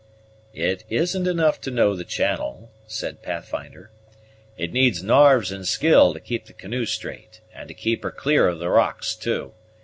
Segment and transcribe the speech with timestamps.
[0.55, 3.91] "It isn't enough to know the channel," said Pathfinder;
[4.57, 8.47] "it needs narves and skill to keep the canoe straight, and to keep her clear
[8.47, 9.53] of the rocks too.